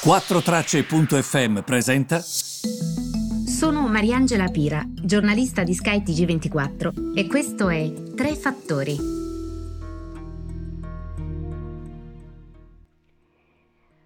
[0.00, 2.20] 4Tracce.fm presenta.
[2.20, 8.96] Sono Mariangela Pira, giornalista di Sky TG24 e questo è Tre Fattori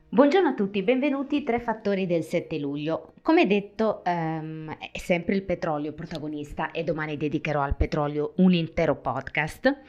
[0.08, 3.11] Buongiorno a tutti, benvenuti Tre Fattori del 7 luglio.
[3.22, 8.96] Come detto, um, è sempre il petrolio protagonista e domani dedicherò al petrolio un intero
[8.96, 9.82] podcast,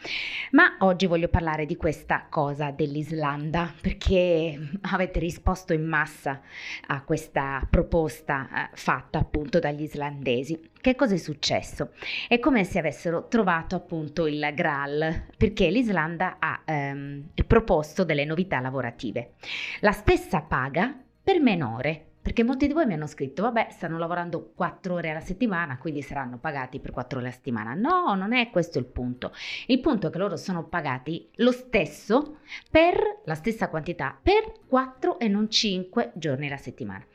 [0.52, 6.42] ma oggi voglio parlare di questa cosa dell'Islanda perché avete risposto in massa
[6.86, 10.70] a questa proposta uh, fatta appunto dagli islandesi.
[10.80, 11.94] Che cosa è successo?
[12.28, 18.60] È come se avessero trovato appunto il Graal, perché l'Islanda ha ehm, proposto delle novità
[18.60, 19.32] lavorative.
[19.80, 24.54] La stessa paga per menore, perché molti di voi mi hanno scritto, vabbè, stanno lavorando
[24.56, 27.74] 4 ore alla settimana, quindi saranno pagati per 4 ore alla settimana.
[27.74, 29.34] No, non è questo il punto.
[29.68, 32.38] Il punto è che loro sono pagati lo stesso
[32.72, 37.06] per la stessa quantità per 4 e non 5 giorni alla settimana.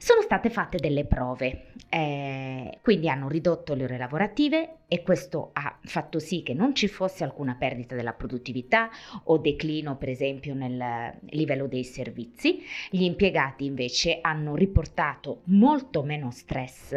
[0.00, 5.76] Sono state fatte delle prove, eh, quindi hanno ridotto le ore lavorative e questo ha
[5.82, 8.90] fatto sì che non ci fosse alcuna perdita della produttività
[9.24, 12.62] o declino per esempio nel livello dei servizi.
[12.90, 16.92] Gli impiegati invece hanno riportato molto meno stress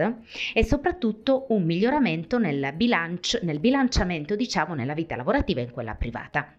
[0.53, 5.95] e soprattutto un miglioramento nel, bilancio, nel bilanciamento diciamo nella vita lavorativa e in quella
[5.95, 6.55] privata.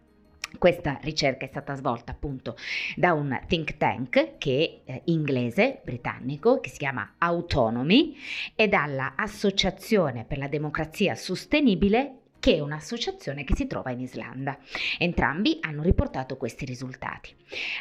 [0.58, 2.56] Questa ricerca è stata svolta appunto
[2.97, 8.17] da un think tank che è inglese, britannico, che si chiama Autonomy
[8.55, 14.59] e dalla Associazione per la democrazia sostenibile che è un'associazione che si trova in Islanda.
[14.98, 17.33] Entrambi hanno riportato questi risultati.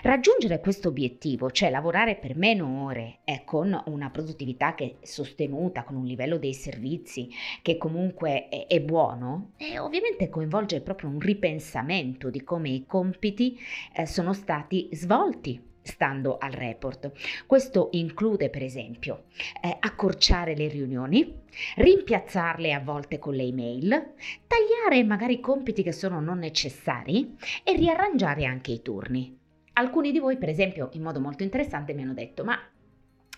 [0.03, 5.84] Raggiungere questo obiettivo, cioè lavorare per meno ore e con una produttività che è sostenuta,
[5.84, 7.28] con un livello dei servizi
[7.64, 13.59] che comunque è, è buono, ovviamente coinvolge proprio un ripensamento di come i compiti
[13.96, 17.12] eh, sono stati svolti stando al report.
[17.46, 19.26] Questo include per esempio
[19.62, 21.42] eh, accorciare le riunioni,
[21.76, 24.14] rimpiazzarle a volte con le email,
[24.47, 29.38] tagliare magari compiti che sono non necessari e riarrangiare anche i turni.
[29.74, 32.59] Alcuni di voi per esempio in modo molto interessante mi hanno detto ma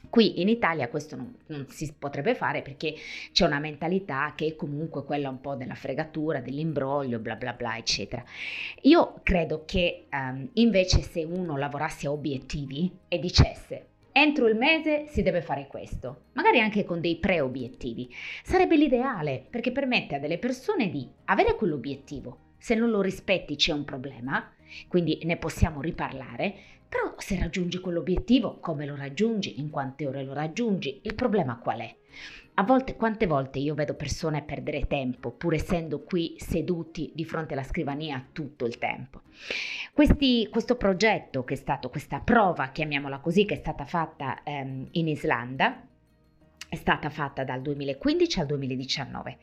[0.09, 2.93] Qui in Italia questo non, non, si potrebbe fare perché
[3.31, 7.77] c'è una mentalità che è comunque quella un po' della fregatura, dell'imbroglio, bla bla bla,
[7.77, 8.23] eccetera.
[8.81, 15.07] Io credo che um, invece se uno lavorasse a obiettivi e dicesse entro il mese
[15.07, 20.37] si deve fare questo, magari anche con dei pre-obiettivi, sarebbe l'ideale perché permette a delle
[20.37, 22.37] persone di avere quell'obiettivo.
[22.59, 24.49] Se non lo rispetti c'è un problema,
[24.87, 26.53] quindi ne possiamo riparlare,
[26.93, 31.79] però se raggiungi quell'obiettivo, come lo raggiungi, in quante ore lo raggiungi, il problema qual
[31.79, 31.95] è?
[32.55, 37.53] A volte, quante volte io vedo persone perdere tempo, pur essendo qui seduti di fronte
[37.53, 39.21] alla scrivania tutto il tempo.
[39.91, 44.89] Questi, questo progetto che è stato, questa prova, chiamiamola così, che è stata fatta ehm,
[44.91, 45.87] in Islanda,
[46.69, 49.37] è stata fatta dal 2015 al 2019.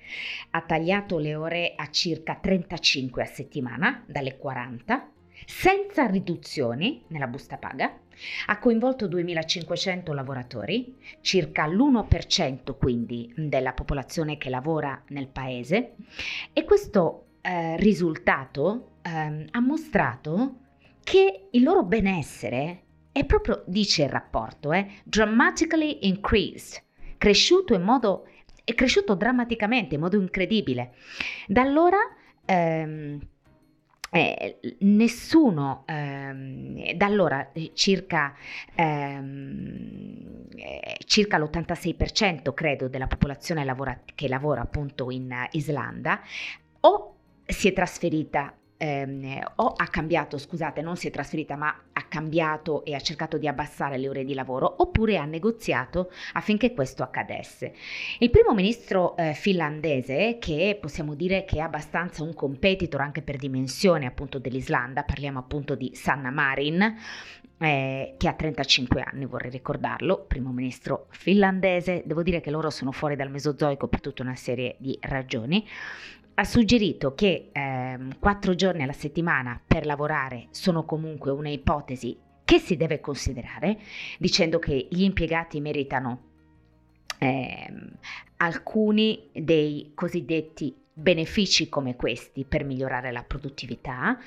[0.51, 5.11] Ha tagliato le ore a circa 35 a settimana, dalle 40
[5.47, 7.99] senza riduzioni nella busta paga,
[8.47, 15.95] ha coinvolto 2.500 lavoratori, circa l'1% quindi della popolazione che lavora nel paese
[16.53, 20.57] e questo eh, risultato eh, ha mostrato
[21.03, 26.83] che il loro benessere è proprio, dice il rapporto, eh, dramatically increased,
[27.19, 28.29] cresciuto in modo,
[28.63, 30.95] è cresciuto drammaticamente, in modo incredibile.
[31.47, 31.99] Da allora
[32.45, 33.19] ehm,
[34.11, 38.35] eh, nessuno ehm, da allora eh, circa,
[38.75, 46.21] ehm, eh, circa l'86% credo della popolazione lavora, che lavora appunto in Islanda
[46.81, 47.15] o
[47.47, 52.83] si è trasferita ehm, o ha cambiato, scusate, non si è trasferita, ma ha cambiato
[52.85, 57.75] e ha cercato di abbassare le ore di lavoro, oppure ha negoziato affinché questo accadesse.
[58.19, 63.37] Il primo ministro eh, finlandese, che possiamo dire che è abbastanza un competitor anche per
[63.37, 66.97] dimensione appunto dell'Islanda, parliamo appunto di Sanna Marin,
[67.63, 72.91] eh, che ha 35 anni, vorrei ricordarlo, primo ministro finlandese, devo dire che loro sono
[72.91, 75.67] fuori dal Mesozoico per tutta una serie di ragioni
[76.35, 82.59] ha suggerito che ehm, quattro giorni alla settimana per lavorare sono comunque una ipotesi che
[82.59, 83.79] si deve considerare,
[84.19, 86.29] dicendo che gli impiegati meritano
[87.19, 87.93] ehm,
[88.39, 94.19] alcuni dei cosiddetti benefici come questi per migliorare la produttività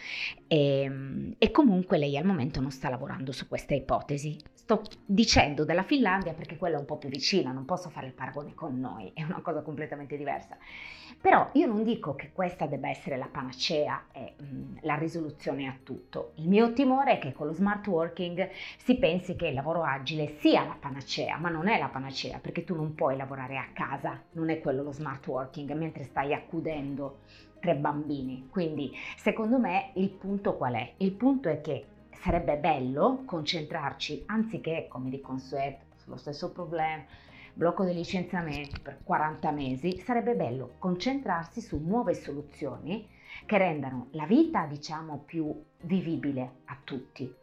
[0.47, 4.37] e, ehm, e, comunque lei al momento non sta lavorando su questa ipotesi.
[4.63, 8.13] Sto dicendo della Finlandia perché quella è un po' più vicina, non posso fare il
[8.13, 10.55] paragone con noi, è una cosa completamente diversa.
[11.19, 15.75] Però io non dico che questa debba essere la panacea e mh, la risoluzione a
[15.83, 16.31] tutto.
[16.35, 20.37] Il mio timore è che con lo smart working si pensi che il lavoro agile
[20.39, 24.23] sia la panacea, ma non è la panacea perché tu non puoi lavorare a casa,
[24.31, 27.19] non è quello lo smart working, mentre stai accudendo
[27.59, 28.47] tre bambini.
[28.49, 30.93] Quindi secondo me il punto qual è?
[30.97, 31.87] Il punto è che
[32.21, 37.03] sarebbe bello concentrarci anziché, come di consueto, sullo stesso problema,
[37.53, 43.07] blocco dei licenziamenti per 40 mesi, sarebbe bello concentrarsi su nuove soluzioni
[43.45, 47.33] che rendano la vita, diciamo, più vivibile a tutti,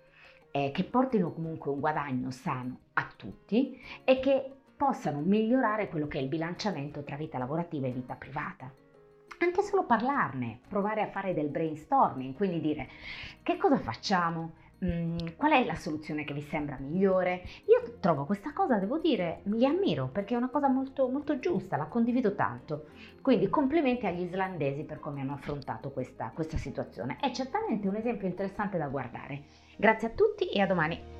[0.50, 6.18] eh, che portino comunque un guadagno sano a tutti e che possano migliorare quello che
[6.18, 8.72] è il bilanciamento tra vita lavorativa e vita privata.
[9.38, 12.88] Anche solo parlarne, provare a fare del brainstorming, quindi dire
[13.42, 14.52] che cosa facciamo,
[14.84, 17.42] mm, qual è la soluzione che vi sembra migliore.
[17.66, 21.76] Io trovo questa cosa, devo dire, li ammiro perché è una cosa molto, molto giusta,
[21.76, 22.86] la condivido tanto.
[23.20, 27.18] Quindi complimenti agli islandesi per come hanno affrontato questa, questa situazione.
[27.20, 29.42] È certamente un esempio interessante da guardare.
[29.76, 31.19] Grazie a tutti e a domani.